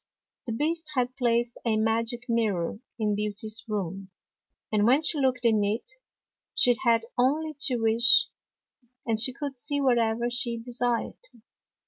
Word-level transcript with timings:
The 0.47 0.53
Beast 0.53 0.93
had 0.95 1.15
placed 1.15 1.59
a 1.63 1.77
magic 1.77 2.23
mirror 2.27 2.79
in 2.97 3.13
Beauty's 3.13 3.63
room, 3.67 4.09
and 4.71 4.87
when 4.87 5.03
she 5.03 5.19
looked 5.19 5.45
in 5.45 5.63
it, 5.63 5.91
she 6.55 6.75
had 6.83 7.05
only 7.19 7.53
to 7.67 7.75
wish, 7.77 8.25
and 9.05 9.19
she 9.19 9.31
could 9.31 9.55
see 9.55 9.79
what 9.79 9.99
ever 9.99 10.31
she 10.31 10.57
desired. 10.57 11.19